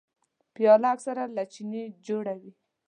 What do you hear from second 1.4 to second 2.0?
چیني